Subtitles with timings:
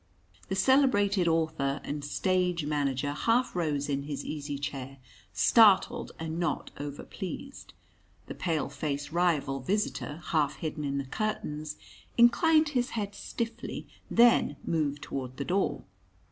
[0.49, 4.97] The celebrated author and stage manager half rose in his easy chair,
[5.31, 7.75] startled, and not over pleased.
[8.25, 11.75] The pale faced rival visitor, half hidden in the curtains,
[12.17, 15.83] inclined his head stiffly, then moved towards the door.